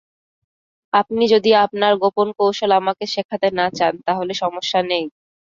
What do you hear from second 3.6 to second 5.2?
চান, তাহলে সমস্যা নেই।